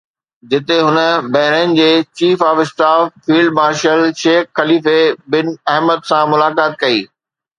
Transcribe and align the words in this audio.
جتي 0.51 0.77
هن 0.87 0.97
بحرين 1.33 1.69
جي 1.79 1.89
chief 2.21 2.39
of 2.51 2.57
staff 2.63 3.01
field 3.27 3.49
marshal 3.59 3.99
Sheikh 4.21 4.41
Khalifa 4.61 4.97
bin 5.35 5.45
Ahmed 5.75 5.99
سان 6.13 6.23
ملاقات 6.33 6.71
ڪئي 6.81 6.99